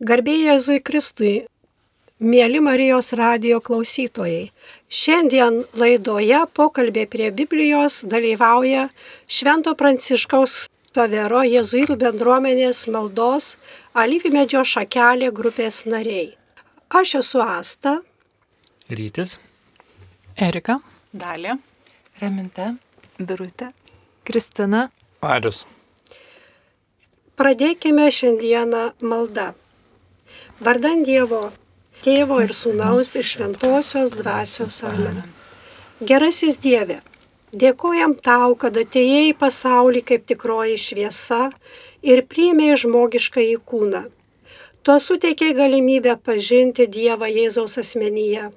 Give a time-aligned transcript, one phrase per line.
[0.00, 1.30] Garbėjai Jėzui Kristui,
[2.24, 4.46] mėly Marijos radio klausytojai.
[4.88, 8.86] Šiandien laidoje pokalbė prie Biblijos dalyvauja
[9.28, 10.54] Švento Pranciškaus
[10.96, 13.50] Savero Jėzuitų bendruomenės maldos
[13.92, 16.32] Alyvimedžio šakelė grupės nariai.
[16.88, 17.98] Aš esu Asta.
[18.88, 19.36] Rytis.
[20.32, 20.80] Erika.
[21.12, 21.60] Dalė.
[22.24, 22.72] Raminta.
[23.20, 23.74] Birutė.
[24.24, 24.88] Kristina.
[25.20, 25.66] Arius.
[27.36, 29.52] Pradėkime šiandieną maldą.
[30.60, 31.46] Vardan Dievo,
[32.04, 35.22] Tėvo ir Sūnaus ir Šventosios dvasios amen.
[36.04, 36.98] Gerasis Dieve,
[37.62, 41.38] dėkojam tau, kad atėjai į pasaulį kaip tikroji šviesa
[42.04, 44.02] ir priėmė žmogišką į kūną.
[44.84, 48.50] Tuo suteikiai galimybę pažinti Dievą Jėzaus asmenyje.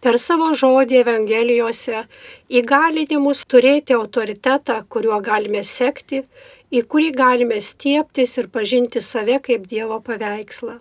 [0.00, 2.06] Per savo žodį Evangelijose
[2.60, 6.22] įgalinti mus turėti autoritetą, kuriuo galime sekti,
[6.72, 10.78] į kurį galime stieptis ir pažinti save kaip Dievo paveikslą.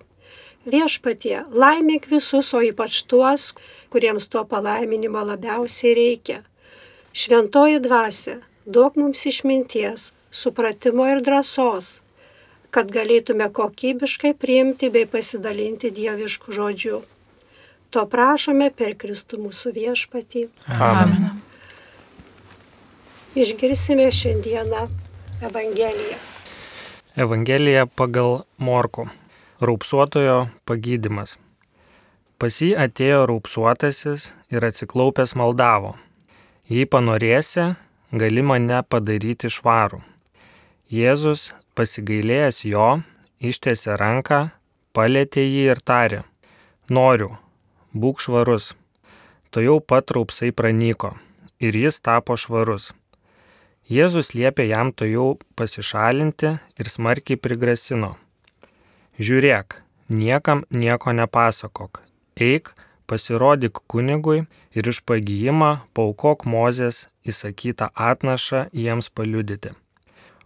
[0.61, 3.55] Viešpatie, laimėk visus, o ypač tuos,
[3.89, 6.43] kuriems to palaiminimo labiausiai reikia.
[7.17, 12.01] Šventoji dvasia, duok mums išminties, supratimo ir drąsos,
[12.69, 16.99] kad galėtume kokybiškai priimti bei pasidalinti dieviškų žodžių.
[17.91, 20.45] To prašome per Kristų mūsų viešpatį.
[20.71, 21.41] Amen.
[23.35, 24.85] Išgirsime šiandieną
[25.41, 26.19] Evangeliją.
[27.17, 29.09] Evangelija pagal Morku.
[29.61, 31.35] Raupsuotojo pagydimas.
[32.41, 35.91] Pas jį atėjo raupsuotasis ir atsiklaupęs maldavo.
[36.65, 37.67] Jei panorėsi,
[38.09, 39.99] gali mane padaryti švarų.
[40.89, 42.87] Jėzus, pasigailėjęs jo,
[43.37, 44.39] ištiesė ranką,
[44.97, 46.23] palėtė jį ir tarė.
[46.89, 47.29] Noriu,
[47.93, 48.71] būk švarus.
[49.53, 51.13] To jau pat raupsai pranyko
[51.61, 52.95] ir jis tapo švarus.
[53.85, 58.15] Jėzus liepė jam to jau pasišalinti ir smarkiai prigrasino.
[59.21, 59.75] Žiūrėk,
[60.09, 61.99] niekam nieko nepasakok.
[62.41, 62.71] Eik,
[63.05, 69.75] pasirodyk kunigui ir iš pagyjimą paukok Mozės įsakytą atnašą jiems paliudyti.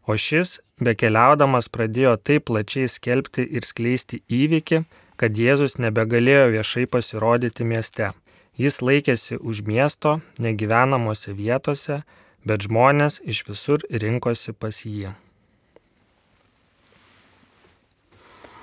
[0.04, 4.84] O šis, bekeliaudamas, pradėjo taip plačiai skelbti ir skleisti įvykį,
[5.16, 8.12] kad Jėzus nebegalėjo viešai pasirodyti mieste.
[8.60, 12.04] Jis laikėsi už miesto, negyvenamose vietose,
[12.44, 15.16] bet žmonės iš visur rinkosi pas jį.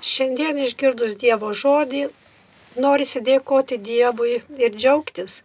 [0.03, 2.01] Šiandien išgirdus Dievo žodį,
[2.83, 5.37] norisi dėkoti Dievui ir džiaugtis,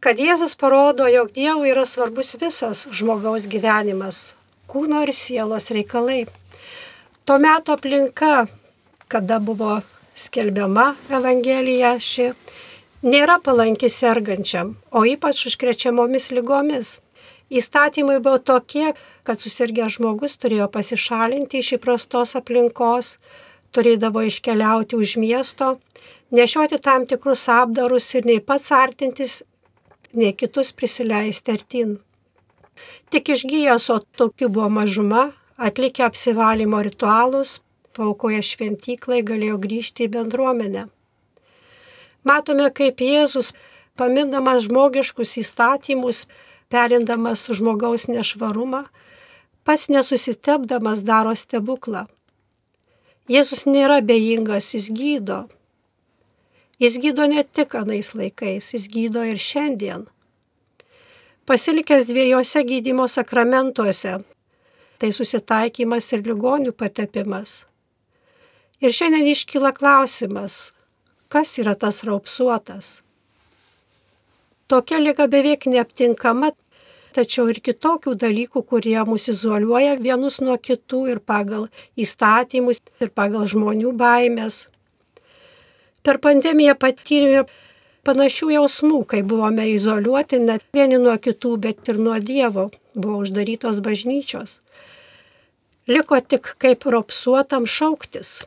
[0.00, 4.32] kad Jėzus parodo, jog Dievui yra svarbus visas žmogaus gyvenimas-
[4.72, 6.24] kūno ir sielos reikalai.
[7.26, 8.48] Tuo metu aplinka,
[9.08, 9.82] kada buvo
[10.16, 12.32] skelbiama Evangelija ši,
[13.02, 17.00] nėra palanki sergančiam, o ypač užkrečiamomis lygomis.
[17.52, 18.94] Įstatymai buvo tokie,
[19.24, 23.18] kad susirgęs žmogus turėjo pasišalinti iš įprastos aplinkos,
[23.74, 25.78] turėdavo iškeliauti už miesto,
[26.30, 29.42] nešioti tam tikrus apdarus ir nei pats artintis,
[30.14, 31.98] nei kitus prisileisti artin.
[33.10, 35.24] Tik išgyjęs, o tokių buvo mažuma,
[35.58, 37.60] atlikę apsivalymo ritualus,
[37.94, 40.88] paukoje šventyklai galėjo grįžti į bendruomenę.
[42.24, 43.52] Matome, kaip Jėzus,
[44.00, 46.24] pamindamas žmogiškus įstatymus,
[46.72, 48.86] perindamas žmogaus nešvarumą,
[49.64, 52.06] pats nesusitepdamas daro stebuklą.
[53.24, 55.46] Jėzus nėra bejingas, jis gydo.
[56.76, 60.04] Jis gydo ne tik anais laikais, jis gydo ir šiandien.
[61.48, 64.18] Pasilikęs dviejose gydimo sakramentuose-
[64.98, 67.64] tai susitaikymas ir ligonių patepimas.
[68.80, 70.72] Ir šiandien iškyla klausimas,
[71.28, 73.00] kas yra tas raupsuotas.
[74.68, 76.52] Tokia lyga beveik neaptinkama,
[77.14, 81.68] tačiau ir kitokių dalykų, kurie mus izoliuoja vienus nuo kitų ir pagal
[82.00, 84.64] įstatymus, ir pagal žmonių baimės.
[86.04, 87.44] Per pandemiją patyrėme
[88.04, 93.80] panašių jausmų, kai buvome izoliuoti net vieni nuo kitų, bet ir nuo Dievo, buvo uždarytos
[93.84, 94.58] bažnyčios.
[95.88, 98.42] Liko tik kaip ropsuotam šauktis.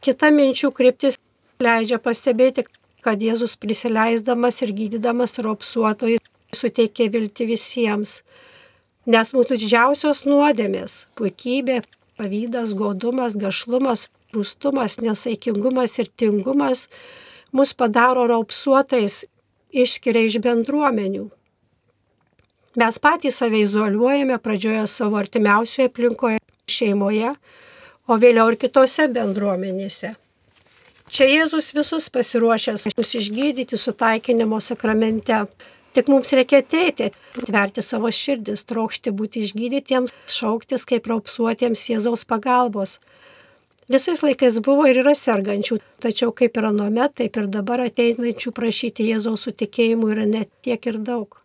[0.00, 1.18] Kita minčių kryptis
[1.62, 2.64] leidžia pastebėti,
[3.04, 6.18] kad Jėzus prisileisdamas ir gydydamas ropsuotojai
[6.56, 8.20] suteikė vilti visiems.
[9.06, 11.82] Nes mūsų didžiausios nuodėmės- puikybė,
[12.18, 16.86] pavydas, godumas, gašlumas, rūstumas, nesaikingumas ir tingumas-
[17.52, 19.24] mus padaro raupsuotais,
[19.72, 21.30] išskiria iš bendruomenių.
[22.76, 26.38] Mes patys save izoliuojame pradžioje savo artimiausioje aplinkoje,
[26.68, 27.34] šeimoje,
[28.06, 30.14] o vėliau ir kitose bendruomenėse.
[31.10, 35.40] Čia Jėzus visus pasiruošęs mus išgydyti sutaikinimo sakramente.
[35.90, 37.08] Tik mums reikia ateiti,
[37.40, 43.00] atverti savo širdis, trokšti būti išgydytiems, šauktis kaip raupsuotiems Jėzaus pagalbos.
[43.90, 49.08] Visais laikais buvo ir yra sergančių, tačiau kaip ir anuomet, taip ir dabar ateinančių prašyti
[49.08, 51.40] Jėzaus sutikėjimų yra net tiek ir daug.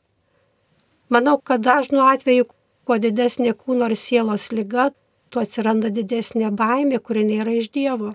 [1.10, 2.46] Manau, kad dažnu atveju,
[2.86, 4.92] kuo didesnė kūno ir sielos lyga,
[5.34, 8.14] tuo atsiranda didesnė baimė, kuri nėra iš Dievo.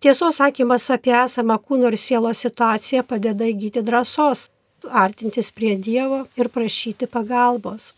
[0.00, 4.46] Tiesos sakymas apie esamą kūno ir sielos situaciją padeda įgyti drąsos,
[4.88, 7.92] artintis prie Dievo ir prašyti pagalbos.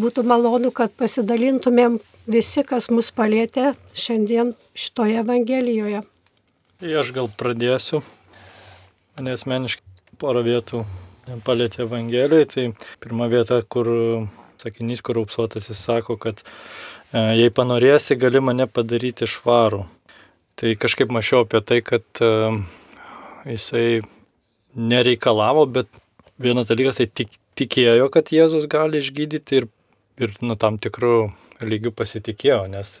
[0.00, 1.98] Būtų malonu, kad pasidalintumėm
[2.30, 6.02] visi, kas mus palėtė šiandien šitoje Evangelijoje.
[6.80, 8.00] Tai aš gal pradėsiu.
[9.18, 10.84] Mane asmeniškai porą vietų
[11.44, 12.50] palėtė Evangelijoje.
[12.54, 12.66] Tai
[13.02, 13.90] pirma vieta, kur
[14.60, 19.84] sakinys, kur aupsuotasis sako, kad e, jei panorėsi, gali mane padaryti švarų.
[20.60, 22.32] Tai kažkaip mačiau apie tai, kad e,
[23.48, 24.02] jisai
[24.76, 25.88] nereikalavo, bet
[26.40, 29.68] vienas dalykas tai tik, tikėjo, kad Jėzus gali išgydyti ir,
[30.20, 32.96] ir nu, tam tikrų lygių pasitikėjo, nes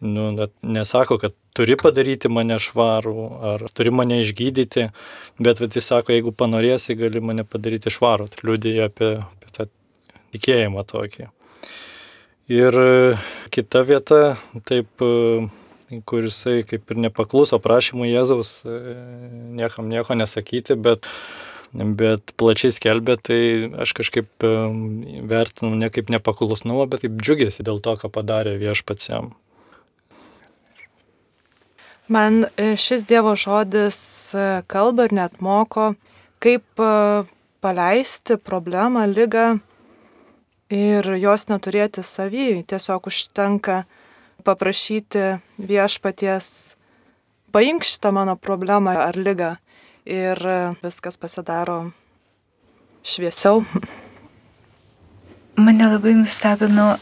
[0.00, 0.28] nu,
[0.62, 3.16] nesako, kad turi padaryti mane švarų
[3.52, 4.88] ar turi mane išgydyti,
[5.42, 8.28] bet jis sako, jeigu panorėsi, gali mane padaryti švarų.
[8.30, 9.66] Tai liūdėja apie, apie tą
[10.36, 11.28] tikėjimą tokį.
[12.54, 12.78] Ir
[13.52, 14.20] kita vieta,
[14.68, 14.88] taip,
[16.08, 18.54] kur jisai kaip ir nepakluso prašymų Jėzaus
[19.58, 21.10] niekam nieko nesakyti, bet
[21.72, 23.40] bet plačiai skelbė, tai
[23.84, 24.46] aš kažkaip
[25.28, 29.34] vertinu ne kaip nepaklusnumą, bet kaip džiugėsi dėl to, ką padarė viešpats jam.
[32.08, 33.98] Man e, šis Dievo žodis
[34.32, 35.90] e, kalba ir net moko,
[36.40, 36.92] kaip e,
[37.60, 39.58] paleisti problemą, lygą
[40.72, 42.62] ir jos neturėti savy.
[42.64, 43.82] Tiesiog užtenka
[44.48, 46.48] paprašyti viešpaties
[47.52, 49.58] paimk šitą mano problemą ar lygą
[50.08, 50.40] ir
[50.82, 51.90] viskas pasidaro
[53.04, 53.62] šviesiau.
[55.58, 56.96] Mane labai nustebino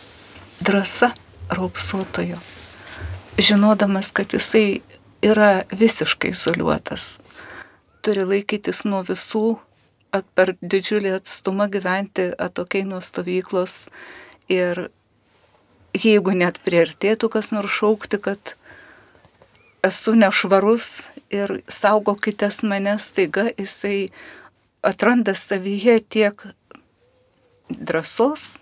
[0.64, 1.12] drąsa
[1.53, 2.38] raupsuotojo,
[3.38, 4.81] žinodamas, kad jisai
[5.23, 7.19] yra visiškai izoliuotas,
[8.03, 9.58] turi laikytis nuo visų,
[10.17, 13.87] at per didžiulį atstumą gyventi atokiai nuo stovyklos
[14.49, 14.88] ir
[15.97, 18.55] jeigu net priartėtų kas nors šaukti, kad
[19.85, 24.11] esu nešvarus ir saugokitės mane, staiga jisai
[24.87, 26.46] atranda savyje tiek
[27.70, 28.58] drąsos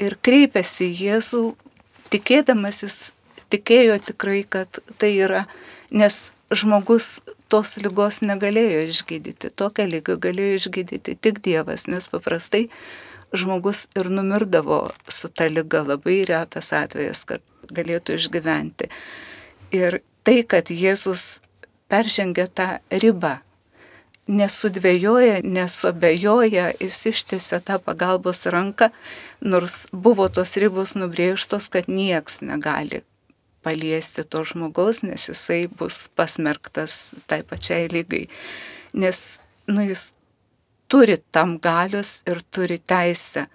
[0.00, 1.42] ir kreipiasi Jėzų,
[2.12, 3.12] tikėdamasis,
[3.52, 5.44] tikėjo tikrai, kad tai yra,
[5.90, 7.18] nes žmogus
[7.52, 12.68] tos lygos negalėjo išgydyti, tokią lygą galėjo išgydyti tik Dievas, nes paprastai
[13.32, 18.88] žmogus ir numirdavo su ta lyga, labai retas atvejas, kad galėtų išgyventi.
[19.76, 21.40] Ir tai, kad Jėzus
[21.88, 23.38] peržengia tą ribą,
[24.28, 28.90] nesudvėjoja, nesuabejoja, jis ištėsia tą pagalbos ranką,
[29.40, 33.02] nors buvo tos ribos nubrėžtos, kad nieks negali
[33.64, 38.28] paliesti to žmogaus, nes jisai bus pasmerktas tai pačiai lygai.
[38.92, 40.12] Nes nu, jis
[40.88, 43.48] turi tam galios ir turi teisę.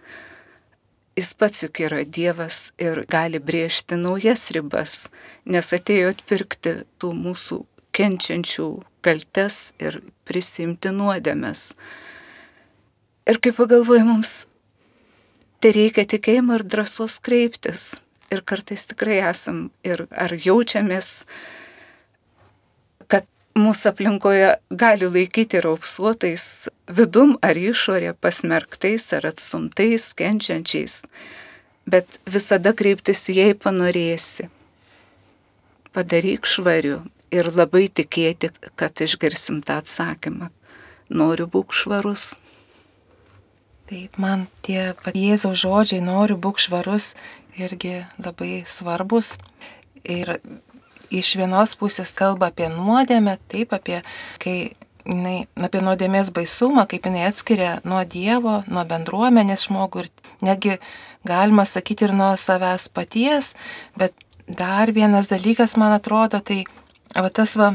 [1.17, 5.07] Jis pats juk yra Dievas ir gali brėžti naujas ribas,
[5.45, 7.59] nes atėjo atpirkti tų mūsų
[7.93, 8.67] kenčiančių
[9.05, 11.71] kaltes ir prisimti nuodėmes.
[13.29, 14.33] Ir kaip pagalvoju, mums
[15.63, 17.93] tai reikia tikėjimo ir drąsos kreiptis.
[18.33, 21.23] Ir kartais tikrai esam ir ar jaučiamės,
[23.07, 24.49] kad mūsų aplinkoje
[24.83, 31.03] gali laikyti raupsuotais vidum ar išorė, pasmerktais ar atstumtais, kenčiančiais.
[31.87, 34.49] Bet visada kreiptis, jei panorėsi.
[35.93, 40.51] Padaryk švariu, ir labai tikėti, kad išgirsim tą atsakymą.
[41.13, 42.33] Noriu būk švarus.
[43.89, 47.13] Taip, man tie Jėzaus žodžiai, noriu būk švarus,
[47.59, 49.35] irgi labai svarbus.
[50.03, 50.37] Ir
[51.13, 53.99] iš vienos pusės kalba apie nuodėmę, taip, apie,
[54.41, 54.73] kai,
[55.05, 60.11] jinai, apie nuodėmės baisumą, kaip jinai atskiria nuo Dievo, nuo bendruomenės žmogų ir
[60.47, 60.77] netgi
[61.27, 63.53] galima sakyti ir nuo savęs paties,
[63.99, 64.15] bet
[64.47, 66.63] dar vienas dalykas, man atrodo, tai
[67.11, 67.73] va tas va,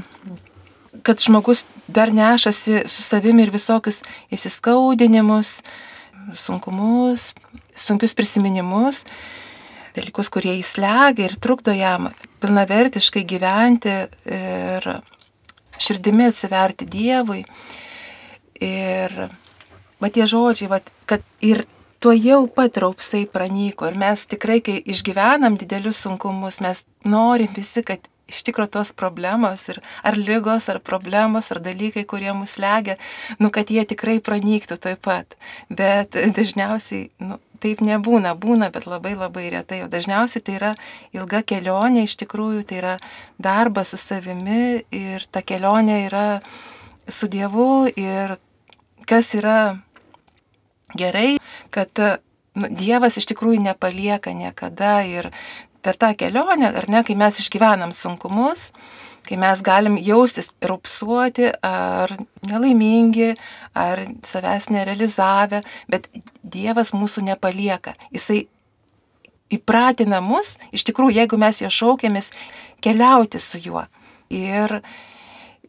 [1.02, 4.02] kad žmogus dar nešasi su savimi ir visokius
[4.34, 5.58] įsiskaudinimus,
[6.36, 7.32] sunkumus,
[7.78, 9.04] sunkius prisiminimus,
[9.96, 12.10] dalykus, kurie įslegia ir trukdo jam
[12.42, 13.94] pilnavertiškai gyventi
[14.26, 14.90] ir
[15.78, 17.44] širdimi atsiverti Dievui.
[18.64, 19.14] Ir
[20.02, 21.64] va tie žodžiai, va, kad ir
[22.02, 23.88] tuo jau pat raupsai pranyko.
[23.88, 29.64] Ir mes tikrai, kai išgyvenam didelius sunkumus, mes norim visi, kad iš tikrųjų tos problemos
[29.72, 32.98] ir ar lygos, ar problemos, ar dalykai, kurie mus legia,
[33.40, 35.38] nu, kad jie tikrai pranyktų taip pat.
[35.72, 39.82] Bet dažniausiai, nu, taip nebūna, būna, bet labai labai retai.
[39.84, 40.72] O dažniausiai tai yra
[41.16, 42.94] ilga kelionė, iš tikrųjų tai yra
[43.42, 46.26] darbas su savimi ir ta kelionė yra
[47.08, 48.36] su Dievu ir
[49.08, 49.78] kas yra
[50.98, 51.38] gerai,
[51.70, 51.90] kad
[52.58, 55.30] nu, Dievas iš tikrųjų nepalieka niekada ir
[55.88, 58.68] per tą kelionę, ar ne, kai mes išgyvenam sunkumus,
[59.24, 62.12] kai mes galim jaustis rupsuoti ar
[62.48, 63.30] nelaimingi,
[63.72, 66.10] ar savęs nerealizavę, bet
[66.44, 67.94] Dievas mūsų nepalieka.
[68.12, 68.42] Jisai
[69.52, 72.32] įpratina mus, iš tikrųjų, jeigu mes jo šaukėmės,
[72.84, 73.86] keliauti su juo
[74.28, 74.80] ir,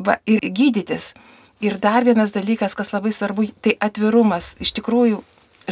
[0.04, 1.14] va, ir gydytis.
[1.64, 4.54] Ir dar vienas dalykas, kas labai svarbu, tai atvirumas.
[4.64, 5.24] Iš tikrųjų,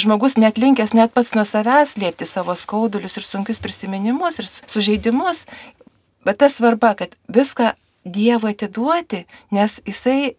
[0.01, 5.46] žmogus net linkęs net pats nuo savęs liepti savo skaudulius ir sunkius prisiminimus ir sužeidimus.
[6.25, 7.74] Bet tas svarba, kad viską
[8.08, 10.38] Dievui atiduoti, nes jisai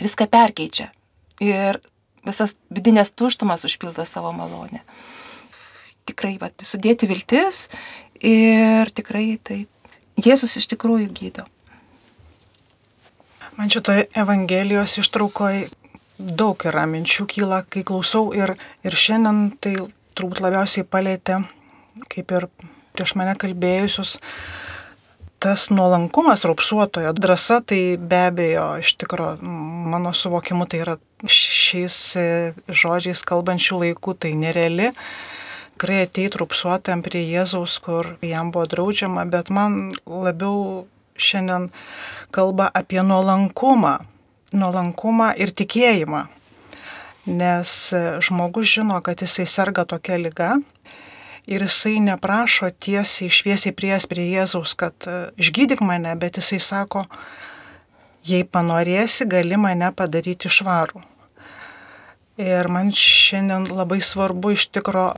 [0.00, 0.86] viską perkeičia.
[1.44, 1.76] Ir
[2.24, 4.80] visas vidinės tuštumas užpildo savo malonę.
[6.08, 7.66] Tikrai, va, sudėti viltis
[8.24, 9.66] ir tikrai tai
[10.20, 11.44] Jėzus iš tikrųjų gydo.
[13.56, 15.68] Man šitoje Evangelijos ištraukoje
[16.20, 19.74] daug yra minčių kyla, kai klausau ir, ir šiandien tai
[20.18, 21.40] turbūt labiausiai palėtė,
[22.12, 22.48] kaip ir
[22.96, 24.18] prieš mane kalbėjusius,
[25.40, 29.38] tas nuolankumas raupsuotojo drąsa, tai be abejo, iš tikrųjų,
[29.92, 32.26] mano suvokimu, tai yra šiais e,
[32.68, 34.90] žodžiais kalbančių laikų, tai nereali.
[35.80, 40.84] Tikrai ateit raupsuotam prie Jėzaus, kur jam buvo draudžiama, bet man labiau
[41.16, 41.70] šiandien
[42.36, 43.96] kalba apie nuolankumą.
[44.52, 46.24] Nuolankumą ir tikėjimą.
[47.30, 47.72] Nes
[48.24, 50.56] žmogus žino, kad jisai serga tokia lyga
[51.50, 57.04] ir jisai neprašo tiesiai šviesiai prieės prie Jėzaus, kad e, išgydyk mane, bet jisai sako,
[58.26, 61.02] jei panorėsi, gali mane padaryti švarų.
[62.40, 65.10] Ir man šiandien labai svarbu iš tikro,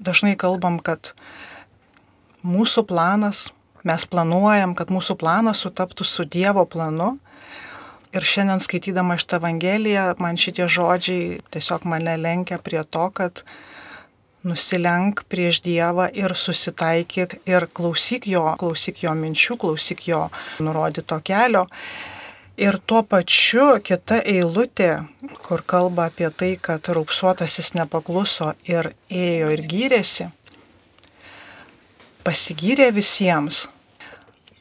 [0.00, 1.12] dažnai kalbam, kad
[2.42, 3.50] mūsų planas,
[3.86, 7.14] mes planuojam, kad mūsų planas sutaptų su Dievo planu.
[8.14, 13.42] Ir šiandien skaitydama šitą Evangeliją, man šitie žodžiai tiesiog mane lenkia prie to, kad
[14.46, 20.28] nusilenk prieš Dievą ir susitaikyk ir klausyk jo, klausyk jo minčių, klausyk jo
[20.62, 21.64] nurodyto kelio.
[22.54, 24.92] Ir tuo pačiu kita eilutė,
[25.42, 30.30] kur kalba apie tai, kad raupsuotasis nepakluso ir ėjo ir gyrėsi,
[32.22, 33.64] pasigyrė visiems.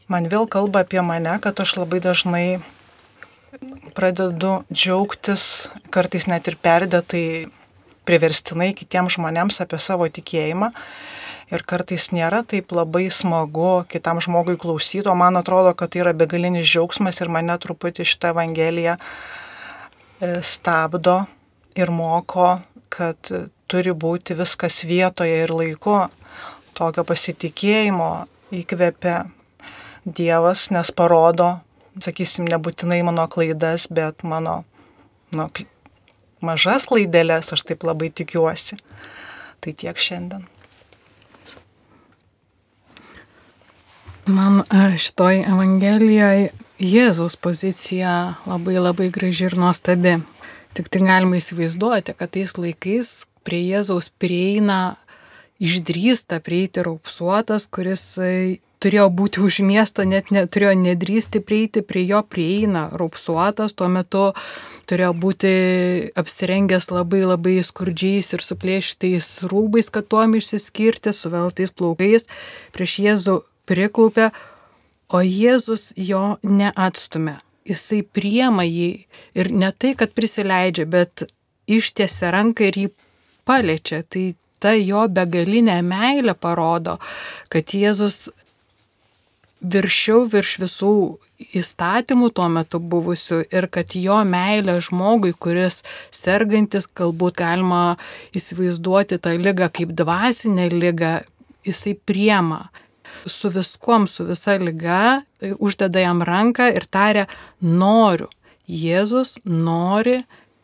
[0.09, 2.47] Man vėl kalba apie mane, kad aš labai dažnai
[3.93, 7.25] pradedu džiaugtis, kartais net ir perdėtai
[8.07, 10.71] priverstinai kitiems žmonėms apie savo tikėjimą.
[11.53, 16.13] Ir kartais nėra taip labai smagu kitam žmogui klausyti, o man atrodo, kad tai yra
[16.17, 21.19] begalinis džiaugsmas ir mane truputį šitą Evangeliją e, stabdo
[21.77, 22.55] ir moko,
[22.89, 23.29] kad
[23.69, 26.07] turi būti viskas vietoje ir laiku.
[26.73, 28.09] Tokio pasitikėjimo
[28.55, 29.27] įkvepia
[30.03, 31.51] Dievas, nes parodo,
[32.01, 34.63] sakysim, nebūtinai mano klaidas, bet mano
[35.35, 35.49] nu,
[36.43, 38.79] mažas klaidelės, aš taip labai tikiuosi.
[39.63, 40.47] Tai tiek šiandien.
[44.27, 46.51] Man e, šitoj Evangelijoje
[46.83, 50.17] Jėzaus pozicija labai labai graži ir nuostabi.
[50.73, 53.11] Tik tai galima įsivaizduoti, kad tais laikais
[53.45, 54.95] prie Jėzaus prieina,
[55.63, 58.31] išdrįsta prieiti raupsuotas, kuris e,
[58.83, 64.25] turėjo būti už miesto, net neturėjo nedrįsti prieiti, prie jo prieina raupsuotas, tuo metu
[64.89, 65.53] turėjo būti
[66.19, 72.27] apsirengęs labai labai skurdžiais ir suplėštais rūbais, kad tuom išsiskirti, suveltais plaukais,
[72.75, 74.29] prieš Jėzų priklaupė,
[75.13, 77.39] o Jėzus jo neatstumė.
[77.63, 78.91] Jisai priema jį
[79.39, 81.23] ir ne tai, kad prisileidžia, bet
[81.71, 82.87] ištiesia ranką ir jį
[83.47, 84.01] paliečia.
[84.03, 86.97] Tai ta jo begalinė meilė parodo,
[87.51, 88.27] kad Jėzus
[89.63, 90.93] viršiau virš visų
[91.55, 97.95] įstatymų tuo metu buvusių ir kad jo meilė žmogui, kuris sergantis, galbūt galima
[98.35, 101.13] įsivaizduoti tą lygą kaip dvasinę lygą,
[101.67, 102.67] jisai priema
[103.25, 105.23] su viskom, su visa lyga,
[105.59, 107.27] uždeda jam ranką ir taria,
[107.61, 108.27] noriu.
[108.63, 110.21] Jėzus nori,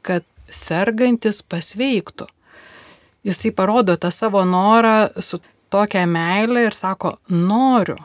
[0.07, 2.29] kad sergantis pasveiktų.
[3.27, 7.99] Jisai parodo tą savo norą su tokia meilė ir sako, noriu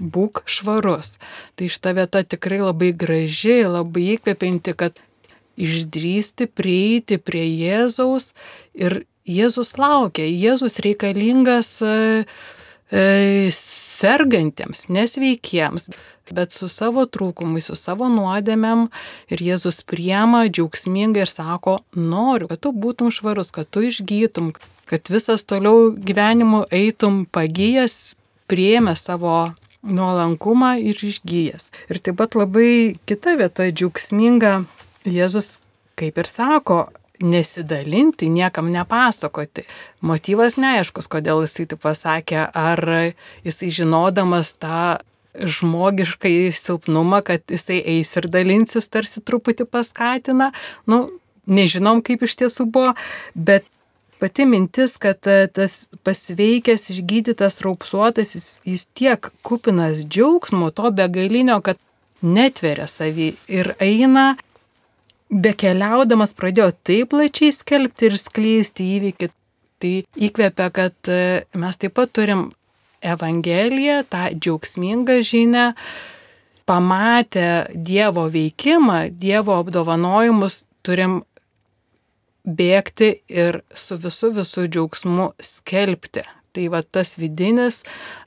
[0.00, 1.16] būk švarus.
[1.58, 4.98] Tai šita vieta tikrai labai graži, labai įkvepianti, kad
[5.58, 8.32] išdrysti prieiti prie Jėzaus
[8.78, 12.24] ir Jėzus laukia, Jėzus reikalingas e,
[12.88, 13.02] e,
[13.52, 15.90] sergantiems, nesveikiems,
[16.32, 18.86] bet su savo trūkumais, su savo nuodėmėm
[19.32, 24.54] ir Jėzus priema džiaugsmingai ir sako, noriu, kad tu būtum švarus, kad tu išgytum,
[24.88, 28.16] kad visas toliau gyvenimu eitum pagyjas,
[28.48, 29.50] priėmė savo
[29.82, 31.70] nuolankumą ir išgyjęs.
[31.90, 34.62] Ir taip pat labai kita vieta džiaugsminga
[35.08, 35.58] Jėzus
[35.98, 39.64] kaip ir sako, nesidalinti, niekam nepasakoti.
[40.06, 42.82] Motyvas neaiškus, kodėl jisai tai pasakė, ar
[43.46, 44.98] jisai žinodamas tą
[45.38, 50.52] žmogiškai silpnumą, kad jisai eis ir dalinsis, tarsi truputį paskatina.
[50.86, 51.06] Nu,
[51.46, 52.94] nežinom, kaip iš tiesų buvo,
[53.34, 53.66] bet
[54.20, 55.22] pati mintis, kad
[55.54, 61.80] tas pasveikęs, išgydytas, raupsuotas, jis, jis tiek kupinas džiaugsmo, to begalinio, kad
[62.22, 64.32] netveria savį ir eina
[65.28, 69.30] bekeliaudamas pradėjo taip plačiai skelbti ir skleisti įvykį,
[69.78, 69.92] tai
[70.28, 72.48] įkvėpia, kad e, mes taip pat turim
[72.98, 75.68] Evangeliją, tą džiaugsmingą žinę,
[76.66, 81.20] pamatę Dievo veikimą, Dievo apdovanojimus, turim
[82.48, 86.24] bėgti ir su visu visų džiaugsmu skelbti
[86.58, 87.82] Tai va tas vidinis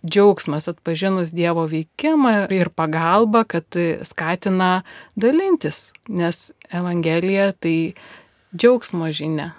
[0.06, 3.66] džiaugsmas atpažinus Dievo veikimą ir pagalba, kad
[4.08, 4.84] skatina
[5.20, 7.94] dalintis, nes Evangelija tai
[8.56, 9.50] džiaugsmo žinia.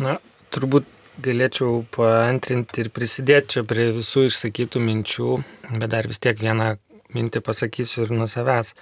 [0.00, 0.16] Na,
[0.50, 0.88] turbūt
[1.20, 5.34] galėčiau paantrinti ir prisidėti čia prie visų išsakytų minčių,
[5.76, 6.72] bet dar vis tiek vieną
[7.12, 8.72] mintį pasakysiu ir nuo savęs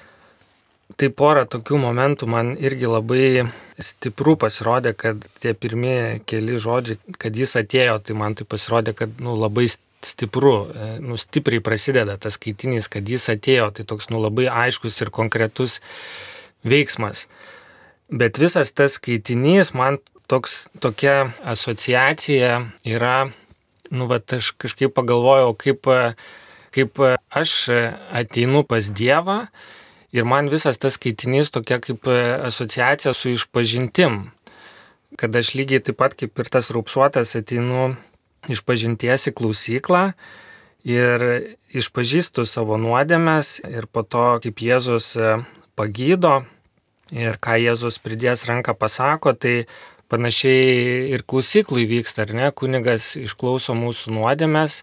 [0.96, 3.48] tai porą tokių momentų man irgi labai
[3.82, 9.20] stipru pasirodė, kad tie pirmieji keli žodžiai, kad jis atėjo, tai man tai pasirodė, kad
[9.20, 9.68] nu, labai
[10.04, 15.00] stipru, e, nu, stipriai prasideda tas skaitinys, kad jis atėjo, tai toks nu, labai aiškus
[15.02, 15.78] ir konkretus
[16.66, 17.26] veiksmas.
[18.08, 23.28] Bet visas tas skaitinys man toks, tokia asociacija yra,
[23.90, 25.90] nu, va, aš kažkaip pagalvojau, kaip,
[26.72, 27.58] kaip aš
[28.22, 29.42] ateinu pas Dievą
[30.12, 34.30] Ir man visas tas skaitinys tokia kaip e, asociacija su išpažintim.
[35.20, 37.90] Kad aš lygiai taip pat kaip ir tas raupsuotas ateinu
[38.48, 40.02] išpažinties į klausyklą
[40.88, 41.24] ir
[41.76, 45.36] išpažįstu savo nuodėmės ir po to kaip Jėzus e,
[45.76, 46.40] pagydo
[47.12, 49.68] ir ką Jėzus pridės ranką pasako, tai
[50.08, 54.82] panašiai ir klausyklai vyksta, ar ne, kunigas išklauso mūsų nuodėmės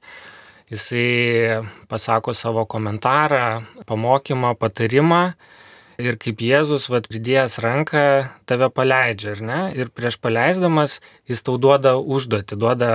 [0.76, 5.34] jisai pasako savo komentarą, pamokymą, patarimą.
[5.96, 8.02] Ir kaip Jėzus, vad, pridėjęs ranką,
[8.50, 9.60] tave paleidžia, ar ne?
[9.80, 11.00] Ir prieš paleisdamas
[11.32, 12.90] jis tau duoda užduoti, duoda,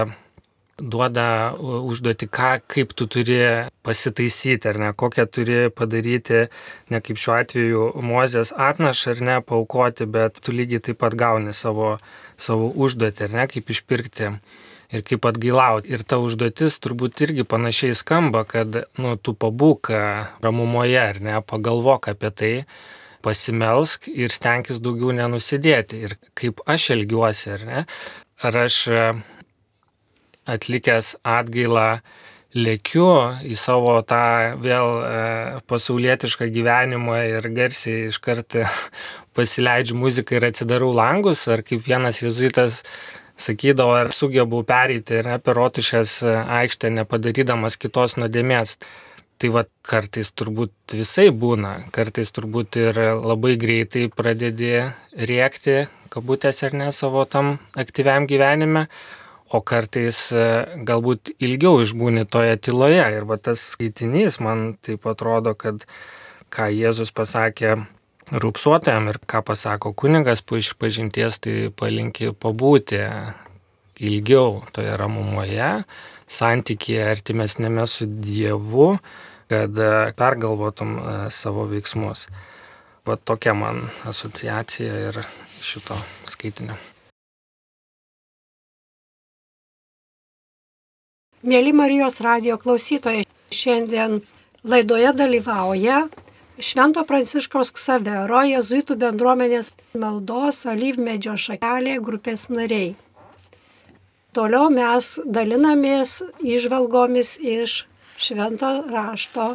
[0.76, 3.40] duoda užduoti, ką, kaip tu turi
[3.86, 6.46] pasitaisyti, ar ne, kokią turi padaryti,
[6.92, 11.56] ne kaip šiuo atveju Mozės atnašą, ar ne, paukoti, bet tu lygiai taip pat gauni
[11.56, 11.94] savo,
[12.36, 14.34] savo užduotį, ar ne, kaip išpirkti
[14.92, 15.90] ir kaip atgailauti.
[15.94, 19.92] Ir ta užduotis turbūt irgi panašiai skamba, kad, nu, tu pabūk
[20.44, 22.54] ramumoje, ar ne, pagalvok apie tai,
[23.24, 26.04] pasimelsk ir stenkis daugiau nenusidėti.
[26.06, 27.84] Ir kaip aš elgiuosi, ar ne,
[28.40, 28.80] ar aš
[30.50, 32.00] atlikęs atgailą
[32.56, 33.06] lėkiu
[33.46, 35.10] į savo tą vėl e,
[35.70, 38.64] pasaulietišką gyvenimą ir garsiai iš karto
[39.38, 42.82] pasileidžiu muziką ir atsidarau langus, ar kaip vienas jezuitas
[43.40, 46.20] sakydavo, ar sugebu pereiti ir apie rotušės
[46.60, 48.76] aikštę nepadarydamas kitos nuodėmės.
[49.40, 54.74] Tai va kartais turbūt visai būna, kartais turbūt ir labai greitai pradedi
[55.16, 58.84] rėkti, kabutės ar ne savo tam aktyviam gyvenime,
[59.50, 60.44] o kartais e,
[60.86, 63.06] galbūt ilgiau išbūni toje tyloje.
[63.16, 65.88] Ir va tas skaitinys man taip atrodo, kad
[66.52, 67.78] ką Jėzus pasakė
[68.30, 73.00] rūpsuotojam ir ką pasako kunigas po išpažinties, tai palinki pabūti
[74.00, 75.70] ilgiau toje ramumoje,
[76.30, 78.94] santykėje artimesnėme su Dievu,
[79.50, 82.28] kad e, pergalvotum e, savo veiksmus.
[83.06, 85.20] Va tokia man asociacija ir
[85.64, 85.96] šito
[86.28, 86.78] skaitinio.
[91.40, 94.18] Mėly Marijos radio klausytojai, šiandien
[94.68, 96.02] laidoje dalyvauja
[96.60, 102.90] Švento Pranciškaus Ksavero jezuitų bendruomenės maldos alyvmedžio šakelė grupės nariai.
[104.36, 107.76] Toliau mes dalinamės išvalgomis iš
[108.20, 109.54] švento rašto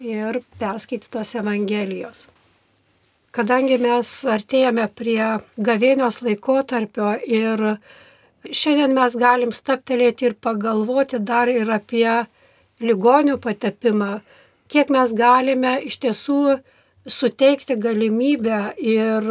[0.00, 2.24] ir perskaitytos Evangelijos.
[3.36, 5.20] Kadangi mes artėjame prie
[5.60, 7.66] gavėnios laikotarpio ir
[8.48, 12.08] šiandien mes galim staptelėti ir pagalvoti dar ir apie
[12.80, 14.14] ligonių patepimą,
[14.68, 16.58] kiek mes galime iš tiesų
[17.06, 19.26] suteikti galimybę ir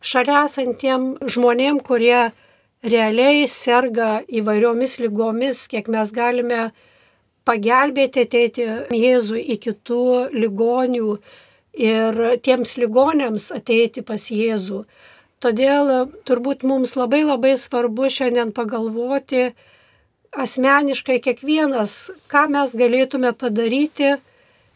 [0.00, 2.30] šalia esantiem žmonėm, kurie
[2.82, 6.70] realiai serga įvairiomis lygomis, kiek mes galime
[7.48, 10.02] pagelbėti ateiti Jėzui į kitų
[10.34, 11.14] ligonių
[11.78, 14.84] ir tiems ligonėms ateiti pas Jėzų.
[15.38, 19.52] Todėl turbūt mums labai labai svarbu šiandien pagalvoti
[20.34, 24.16] asmeniškai kiekvienas, ką mes galėtume padaryti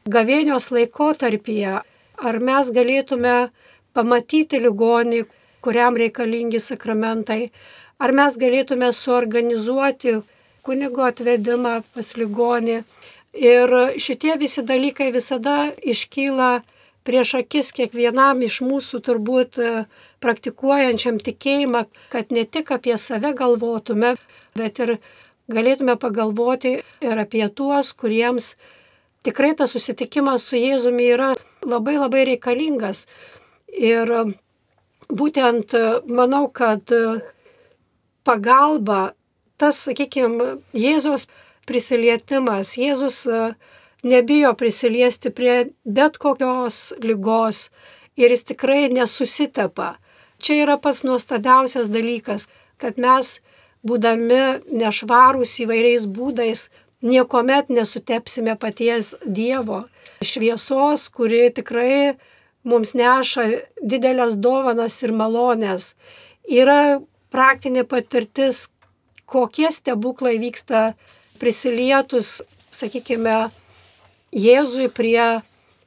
[0.09, 1.81] gavėnios laikotarpyje.
[2.23, 3.51] Ar mes galėtume
[3.95, 5.25] pamatyti ligonį,
[5.63, 7.51] kuriam reikalingi sakramentai,
[7.99, 10.21] ar mes galėtume suorganizuoti
[10.63, 12.83] kunigo atvedimą pas ligonį.
[13.33, 16.63] Ir šitie visi dalykai visada iškyla
[17.07, 19.59] prieš akis kiekvienam iš mūsų turbūt
[20.23, 24.15] praktikuojančiam tikėjimą, kad ne tik apie save galvotume,
[24.55, 24.99] bet ir
[25.51, 28.55] galėtume pagalvoti ir apie tuos, kuriems
[29.27, 31.33] tikrai tas susitikimas su Jėzumi yra
[31.67, 33.07] labai labai reikalingas.
[33.73, 34.11] Ir
[35.09, 35.75] būtent
[36.07, 36.93] manau, kad
[38.27, 39.13] pagalba,
[39.57, 41.29] tas, sakykime, Jėzos
[41.69, 43.25] prisilietimas, Jėzus
[44.03, 47.69] nebijo prisiliesti prie bet kokios lygos
[48.17, 49.97] ir jis tikrai nesusitepa.
[50.43, 52.49] Čia yra pats nuostabiausias dalykas,
[52.83, 53.39] kad mes,
[53.87, 56.67] būdami nešvarūs įvairiais būdais,
[57.03, 59.83] niekuomet nesutepsime paties Dievo
[60.23, 62.15] šviesos, kuri tikrai
[62.65, 63.49] mums neša
[63.83, 65.93] didelės dovanas ir malonės.
[66.47, 67.01] Yra
[67.35, 68.69] praktinė patirtis,
[69.27, 70.93] kokie stebuklai vyksta
[71.43, 73.51] prisilietus, sakykime,
[74.33, 75.43] Jėzui prie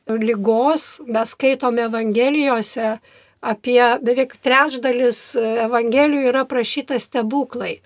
[0.06, 1.00] lygos.
[1.10, 3.00] Mes skaitome Evangelijose,
[3.42, 7.80] apie beveik trečdalis Evangelijų yra prašyta stebuklai.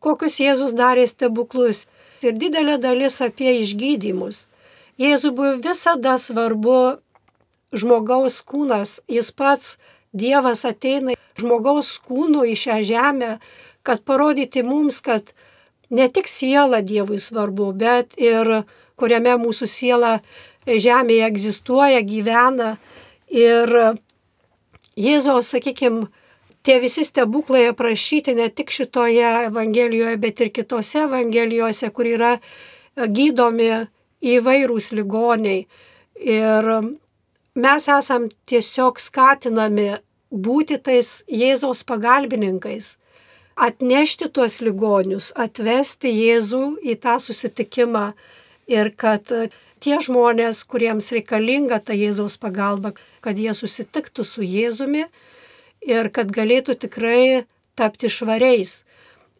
[0.00, 1.86] Kokius Jėzus darė stebuklus.
[2.22, 4.46] Ir didelė dalis apie išgydymus.
[4.98, 6.98] Jėzui buvo visada svarbu
[7.70, 8.98] žmogaus kūnas.
[9.06, 9.76] Jis pats,
[10.18, 13.34] Dievas ateina žmogaus kūnu į šią žemę,
[13.86, 15.34] kad parodyti mums, kad
[15.90, 18.64] ne tik siela Dievui svarbu, bet ir
[18.98, 20.14] kuriame mūsų siela
[20.66, 22.76] žemėje egzistuoja, gyvena.
[23.28, 23.70] Ir
[24.98, 26.08] Jėzaus, sakykime,
[26.68, 32.34] tie visi stebuklai aprašyti ne tik šitoje Evangelijoje, bet ir kitose Evangelijose, kur yra
[33.16, 33.70] gydomi
[34.20, 35.62] įvairūs ligoniai.
[36.20, 36.68] Ir
[37.64, 39.94] mes esam tiesiog skatinami
[40.28, 42.90] būti tais Jėzaus pagalbininkais,
[43.56, 48.10] atnešti tuos ligonius, atvesti Jėzų į tą susitikimą
[48.68, 49.32] ir kad
[49.80, 52.92] tie žmonės, kuriems reikalinga ta Jėzaus pagalba,
[53.24, 55.06] kad jie susitiktų su Jėzumi
[55.84, 57.46] ir kad galėtų tikrai
[57.78, 58.82] tapti švariais.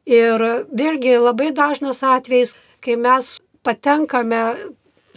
[0.09, 0.40] Ir
[0.72, 4.42] vėlgi labai dažnas atvejis, kai mes patenkame,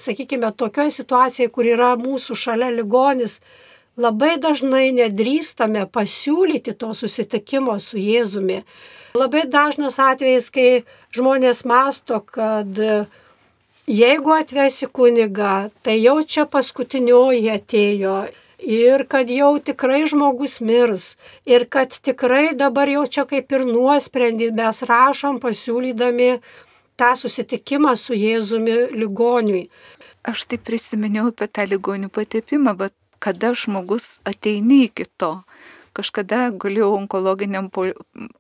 [0.02, 3.40] sakykime, tokioje situacijoje, kur yra mūsų šalia ligonis,
[4.02, 8.62] labai dažnai nedrįstame pasiūlyti to susitikimo su Jėzumi.
[9.16, 10.84] Labai dažnas atvejis, kai
[11.16, 12.80] žmonės masto, kad
[13.88, 18.16] jeigu atvesi kunigą, tai jau čia paskutinioji atėjo
[18.62, 24.52] ir kad jau tikrai žmogus mirs ir kad tikrai dabar jau čia kaip ir nuosprendį
[24.56, 26.32] mes rašom pasiūlydami
[27.02, 29.70] tą susitikimą su Jėzumi ligoniui.
[30.24, 35.42] Aš taip prisiminiau apie tą ligonių patepimą, bet kada žmogus ateini iki to.
[35.98, 37.68] Kažkada guliau onkologiniam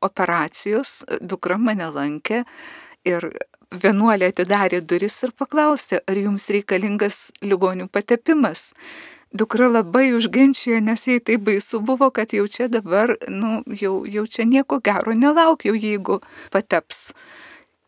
[0.02, 2.44] operacijos, dukra mane lankė
[3.06, 3.28] ir
[3.72, 8.72] vienuolė atidarė duris ir paklausė, ar jums reikalingas ligonių patepimas.
[9.32, 14.26] Dukra labai užginčijo, nes jai tai baisu buvo, kad jau čia dabar, nu, jau, jau
[14.28, 16.20] čia nieko gero nelaukiau, jeigu
[16.52, 17.14] pateps.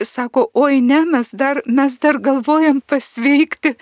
[0.04, 3.76] Sako, oi ne, mes dar, mes dar galvojam pasveikti.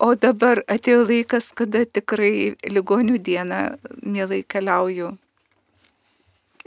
[0.00, 3.60] O dabar atėjo laikas, kada tikrai ligonių dieną
[4.00, 5.12] mielai keliauju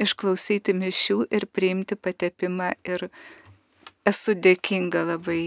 [0.02, 3.08] išklausyti mišių ir priimti patepimą ir
[4.06, 5.44] esu dėkinga labai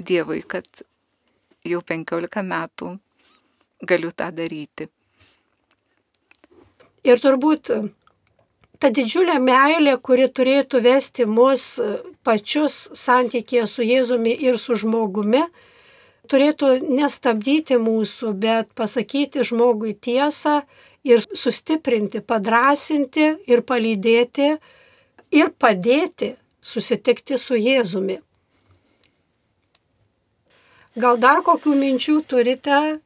[0.00, 0.64] Dievui, kad
[1.68, 2.94] jau 15 metų
[3.82, 4.88] galiu tą daryti.
[7.04, 7.70] Ir turbūt
[8.80, 11.78] ta didžiulė meilė, kuri turėtų vesti mus
[12.24, 15.42] pačius santykėje su Jėzumi ir su žmogumi,
[16.30, 20.60] turėtų nestabdyti mūsų, bet pasakyti žmogui tiesą
[21.04, 24.52] ir sustiprinti, padrasinti ir palydėti
[25.32, 28.20] ir padėti susitikti su Jėzumi.
[31.00, 33.00] Gal dar kokių minčių turite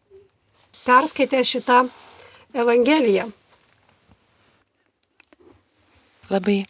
[0.87, 1.87] perskaitę šitą
[2.55, 3.31] Evangeliją?
[6.31, 6.65] Labai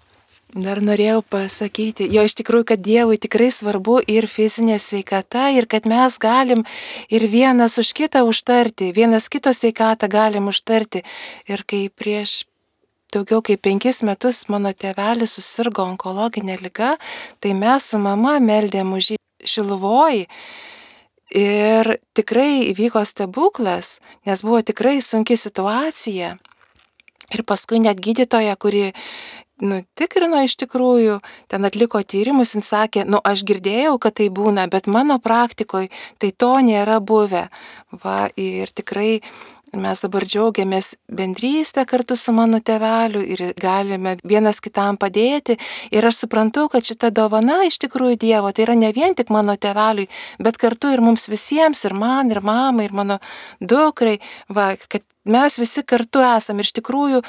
[0.55, 5.87] dar norėjau pasakyti, jo iš tikrųjų, kad Dievui tikrai svarbu ir fizinė sveikata, ir kad
[5.91, 6.65] mes galim
[7.11, 11.03] ir vienas už kitą užtarti, vienas kito sveikatą galim užtarti.
[11.51, 12.45] Ir kai prieš
[13.15, 16.95] daugiau kaip penkis metus mano tėvelis susirgo onkologinė lyga,
[17.41, 20.25] tai mes su mama meldėm už jį Šiluvoj.
[21.33, 26.35] Ir tikrai įvyko stebuklas, nes buvo tikrai sunki situacija.
[27.33, 28.93] Ir paskui net gydytoja, kuri
[29.65, 34.67] nu, tikrino iš tikrųjų, ten atliko tyrimus, jis sakė, nu aš girdėjau, kad tai būna,
[34.71, 35.91] bet mano praktikoje
[36.23, 37.49] tai to nėra buvę.
[38.05, 39.23] Va, ir tikrai
[39.81, 45.57] mes dabar džiaugiamės bendrystę kartu su mano teveliu ir galime vienas kitam padėti.
[45.95, 49.57] Ir aš suprantu, kad šita dovana iš tikrųjų Dievo, tai yra ne vien tik mano
[49.57, 50.09] teveliui,
[50.39, 53.19] bet kartu ir mums visiems, ir man, ir mamai, ir mano
[53.61, 56.63] dukrai, va, kad mes visi kartu esame.
[56.63, 57.23] Ir iš tikrųjų,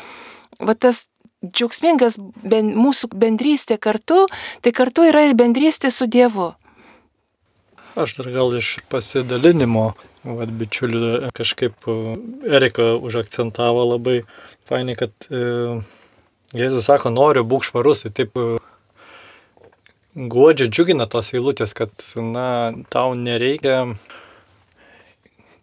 [0.65, 1.05] va tas
[1.45, 4.25] džiaugsmingas ben, mūsų bendrystė kartu,
[4.61, 6.53] tai kartu yra ir bendrystė su Dievu.
[7.95, 9.93] Aš dar gal iš pasidalinimo,
[10.25, 11.85] vad bičiulių, kažkaip
[12.49, 14.21] Erika užakcentavo labai
[14.67, 15.81] fainai, kad e,
[16.55, 18.47] Jėzus sako, noriu būk švarus, tai taip e,
[20.15, 23.83] godžiai džiugina tos eilutės, kad, na, tau nereikia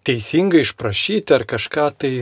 [0.06, 2.14] teisingai išprašyti ar kažką tai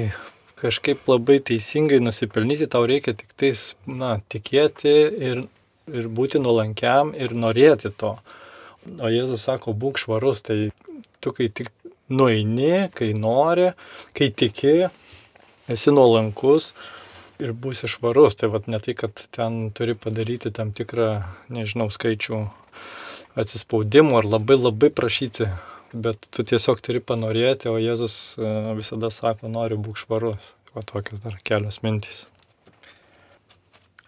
[0.60, 4.92] kažkaip labai teisingai nusipelnyti, tau reikia tik tais, na, tikėti
[5.30, 5.42] ir,
[5.88, 8.18] ir būti nuolankiam ir norėti to.
[9.00, 10.70] O Jėzus sako, būk švarus, tai
[11.20, 11.68] tu kai tik
[12.10, 13.70] nueini, kai nori,
[14.16, 14.76] kai tiki,
[15.70, 16.72] esi nuolankus
[17.40, 18.36] ir būsi švarus.
[18.36, 21.10] Tai vad ne tai, kad ten turi padaryti tam tikrą,
[21.52, 22.44] nežinau, skaičių
[23.40, 25.48] atsispaudimų ar labai labai prašyti
[25.92, 30.52] bet tu tiesiog turi panorėti, o Jėzus e, visada sako, noriu būk švarus.
[30.70, 32.24] O tokios dar kelios mintys.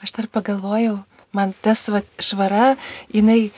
[0.03, 1.01] Aš dar pagalvojau,
[1.35, 2.77] man tas va, švara,
[3.11, 3.51] jinai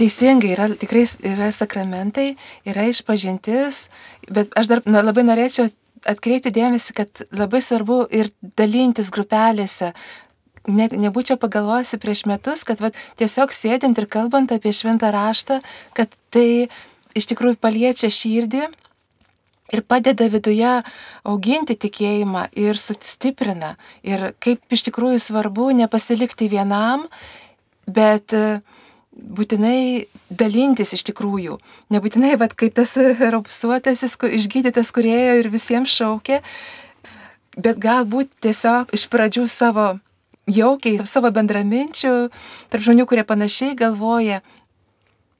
[0.00, 2.34] teisingai yra, tikrai yra sakramentai,
[2.66, 3.88] yra išpažintis,
[4.30, 5.70] bet aš dar na, labai norėčiau
[6.08, 9.92] atkreipti dėmesį, kad labai svarbu ir dalintis grupelėse.
[10.64, 15.60] Ne, nebūčiau pagalvojusi prieš metus, kad va, tiesiog sėdint ir kalbant apie šventą raštą,
[15.96, 16.70] kad tai
[17.14, 18.64] iš tikrųjų paliečia širdį
[19.74, 20.72] ir padeda viduje
[21.24, 23.74] auginti tikėjimą ir sustiprina.
[24.04, 27.06] Ir kaip iš tikrųjų svarbu nepasilikti vienam,
[27.84, 28.60] bet e,
[29.14, 31.58] būtinai dalintis iš tikrųjų.
[31.94, 32.96] Nebūtinai, bet kaip tas
[33.34, 36.40] raupsuotasis, išgydytas, kurėjo ir visiems šaukė,
[37.56, 39.94] bet galbūt tiesiog iš pradžių savo
[40.50, 42.14] jaukiai, savo bendraminčių,
[42.72, 44.42] tarp žmonių, kurie panašiai galvoja,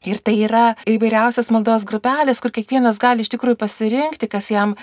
[0.05, 4.75] Ir tai yra įvairiausios maldos grupelės, kur kiekvienas gali iš tikrųjų pasirinkti, kas jam,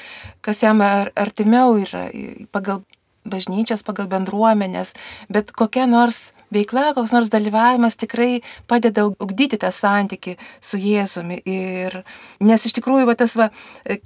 [0.41, 2.07] kas jam artimiau yra
[2.49, 2.81] pagal
[3.27, 4.93] bažnyčias, pagal bendruomenės,
[5.29, 11.41] bet kokia nors veikla, koks nors dalyvavimas tikrai padeda ugdyti tą santyki su Jėzumi.
[11.45, 12.01] Ir,
[12.43, 13.49] nes iš tikrųjų va, tas va,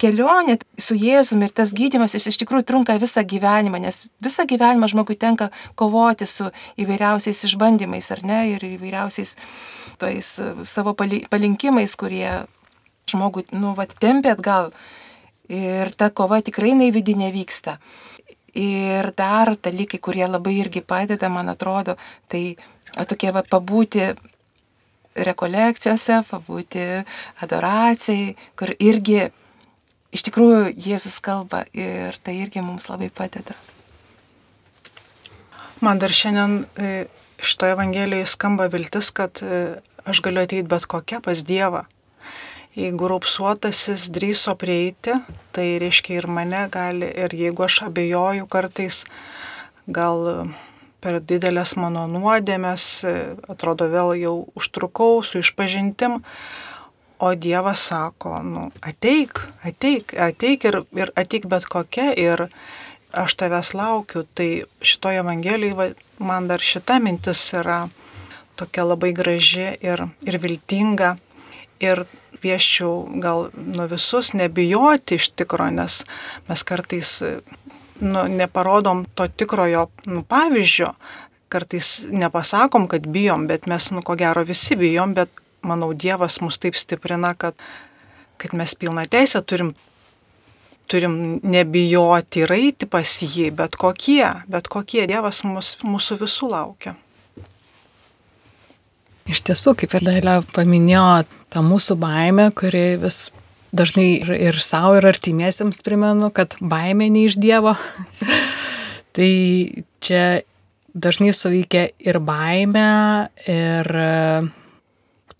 [0.00, 4.90] kelionė su Jėzumi ir tas gydimas jis iš tikrųjų trunka visą gyvenimą, nes visą gyvenimą
[4.92, 6.50] žmogui tenka kovoti su
[6.80, 9.36] įvairiausiais išbandymais, ar ne, ir įvairiausiais
[9.98, 10.36] tais
[10.68, 12.44] savo palinkimais, kurie
[13.10, 14.72] žmogų, nu, va, tempia atgal.
[15.46, 17.76] Ir ta kova tikrai naividinė vyksta.
[18.56, 21.96] Ir dar dalykai, kurie labai irgi padeda, man atrodo,
[22.32, 22.56] tai
[23.04, 24.14] tokie va pabūti
[25.16, 26.84] rekolekcijose, pabūti
[27.44, 29.26] adoracijai, kur irgi
[30.16, 33.56] iš tikrųjų Jėzus kalba ir tai irgi mums labai padeda.
[35.84, 36.92] Man dar šiandien e,
[37.44, 39.76] šitoje Evangelijoje skamba viltis, kad e,
[40.08, 41.84] aš galiu ateiti bet kokia pas Dievą.
[42.76, 45.14] Jeigu raupsuotasis drįso prieiti,
[45.56, 48.98] tai reiškia ir mane gali, ir jeigu aš abejoju kartais,
[49.88, 50.50] gal
[51.00, 53.14] per didelės mano nuodėmės, e,
[53.48, 56.20] atrodo vėl jau užtrukau su išpažintim,
[57.18, 62.48] o Dievas sako, nu, ateik, ateik, ateik ir, ir ateik bet kokia ir
[63.16, 64.26] aš tavęs laukiu.
[64.36, 64.50] Tai
[64.84, 67.86] šitoje Evangelijoje man dar šita mintis yra
[68.60, 71.16] tokia labai graži ir, ir viltinga.
[71.84, 72.04] Ir
[72.42, 76.02] vieščiau gal nu visus nebijoti iš tikro, nes
[76.48, 77.10] mes kartais
[78.00, 80.92] nu, neparodom to tikrojo nu, pavyzdžio,
[81.48, 85.30] kartais nepasakom, kad bijom, bet mes, nu, ko gero visi bijom, bet
[85.66, 87.56] manau, Dievas mus taip stiprina, kad,
[88.36, 89.74] kad mes pilną teisę turim
[90.86, 96.94] turim nebijoti ir eiti pas jį, bet kokie, bet kokie Dievas mus, mūsų visų laukia.
[99.26, 101.24] Iš tiesų, kaip ir Dailė paminėjo,
[101.56, 103.30] ta mūsų baime, kuri vis
[103.76, 107.72] dažnai ir, ir savo, ir artimiesiems primenu, kad baime ne iš Dievo.
[109.16, 109.30] tai
[110.04, 110.26] čia
[110.92, 112.84] dažnai suveikia ir baime,
[113.48, 113.88] ir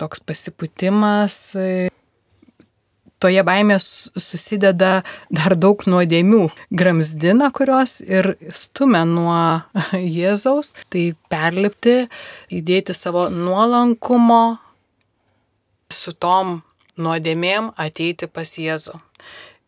[0.00, 1.36] toks pasiputimas,
[3.20, 3.80] toje baimėje
[4.20, 4.98] susideda
[5.28, 6.46] dar daug nuodėmių.
[6.72, 9.40] Gramzdina, kurios ir stumia nuo
[10.16, 12.06] Jėzaus, tai perlipti,
[12.48, 14.44] įdėti savo nuolankumo
[15.96, 16.60] su tom
[17.00, 18.96] nuodėmėm ateiti pas Jėzų.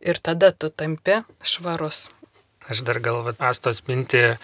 [0.00, 2.08] Ir tada tu tampi švarus.
[2.68, 4.36] Aš dar gal astos mintį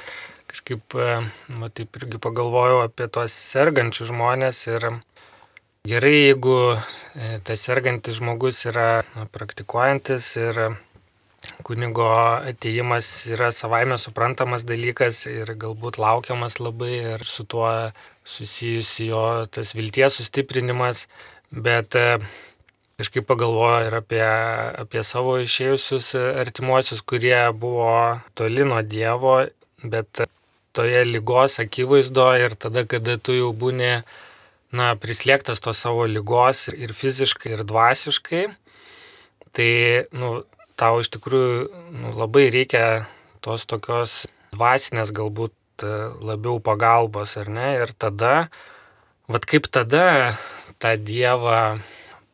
[0.50, 4.88] kažkaip, va, taip irgi pagalvojau apie tuos sergančius žmonės ir
[5.88, 10.60] gerai, jeigu e, tas sergantis žmogus yra na, praktikuojantis ir
[11.66, 12.08] kunigo
[12.48, 17.68] ateimas yra savaime suprantamas dalykas ir galbūt laukiamas labai ir su tuo
[18.24, 21.04] susijusi jo tas vilties sustiprinimas,
[21.50, 22.18] bet e,
[23.00, 24.24] kažkaip pagalvoju ir apie,
[24.84, 29.40] apie savo išėjusius artimuosius, kurie buvo toli nuo Dievo,
[29.82, 30.24] bet
[30.74, 33.98] toje lygos akivaizdoje ir tada, kada tu jau būni,
[34.74, 38.44] na, prislėgtas to savo lygos ir fiziškai, ir dvasiškai,
[39.54, 39.70] tai,
[40.18, 40.40] nu,
[40.80, 43.04] tau iš tikrųjų nu, labai reikia
[43.44, 45.54] tos tokios dvasinės galbūt
[46.24, 47.68] labiau pagalbos, ar ne?
[47.82, 48.48] Ir tada,
[49.30, 50.36] vad kaip tada
[50.84, 51.80] tą Dievą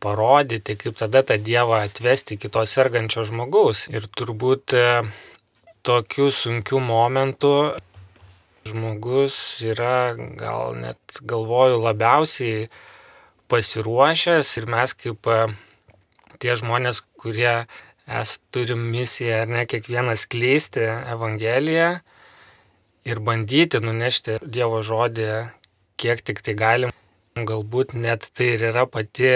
[0.02, 3.84] parodyti, kaip tada tą Dievą atvesti kito sergančio žmogaus.
[3.92, 4.86] Ir turbūt e,
[5.86, 7.54] tokių sunkių momentų
[8.66, 12.66] žmogus yra gal net galvoju labiausiai
[13.50, 15.40] pasiruošęs ir mes kaip e,
[16.42, 17.54] tie žmonės, kurie
[18.20, 20.82] es turim misiją ar ne kiekvienas kleisti
[21.14, 21.90] Evangeliją
[23.06, 25.28] ir bandyti nunešti Dievo žodį
[26.00, 26.96] kiek tik tai galim
[27.48, 29.30] Galbūt net tai ir yra pati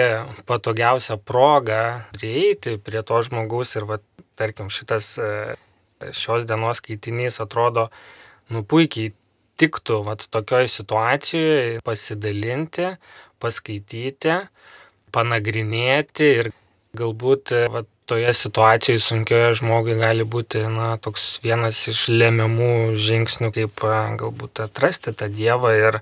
[0.49, 3.99] patogiausia proga prieiti prie to žmogaus ir, va,
[4.39, 5.29] tarkim, šitas e,
[6.13, 7.87] šios dienos skaitinys atrodo,
[8.51, 9.13] nu puikiai
[9.61, 12.91] tiktų va, tokioj situacijoje pasidalinti,
[13.43, 14.39] paskaityti,
[15.15, 16.51] panagrinėti ir
[16.95, 23.51] galbūt e, va, toje situacijoje sunkioje žmogui gali būti na, toks vienas iš lemiamų žingsnių,
[23.55, 25.99] kaip e, galbūt atrasti tą Dievą ir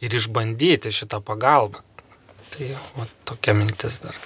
[0.00, 1.82] ir išbandyti šitą pagalbą.
[2.50, 4.16] Tai o, tokia mintis dar.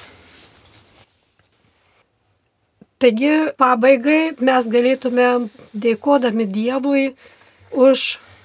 [3.02, 5.28] Taigi pabaigai mes galėtume
[5.74, 7.10] dėkodami Dievui
[7.74, 8.04] už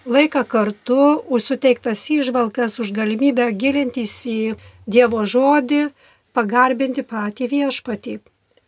[0.10, 4.56] laiką kartu, už suteiktas įžvalgas, už galimybę gilintis į
[4.90, 5.90] Dievo žodį,
[6.34, 8.20] pagarbinti patį viešpatį.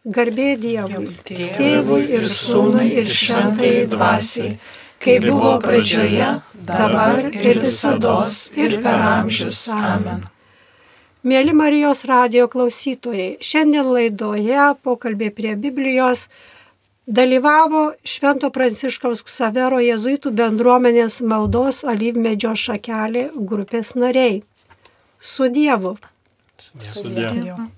[0.01, 4.55] Garbė Dievui, tėvui ir sūnui ir šventai dvasiai
[5.03, 6.29] kaip buvo pradžioje,
[6.67, 8.19] dabar ir visada
[8.55, 9.65] ir per amžius.
[9.73, 10.23] Amen.
[11.21, 16.27] Mėly Marijos radio klausytojai, šiandien laidoje pokalbė prie Biblijos
[17.05, 24.41] dalyvavo Švento Pranciškaus Ksavero jėzuitų bendruomenės maldos alyvmedžio šakelė grupės nariai.
[25.19, 25.93] Su Dievu.
[26.79, 27.69] Su Dievu.